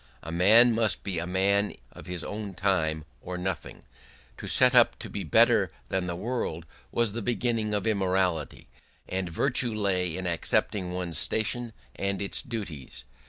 [0.23, 3.83] A man must be a man of his own time, or nothing;
[4.37, 8.67] to set up to be better than the world was the beginning of immorality;
[9.07, 13.05] and virtue lay in accepting one's station and its duties.